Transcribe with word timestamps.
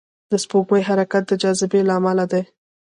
د 0.31 0.33
سپوږمۍ 0.43 0.81
حرکت 0.89 1.23
د 1.27 1.31
جاذبې 1.41 1.79
له 1.87 1.93
امله 1.99 2.25
دی. 2.31 2.43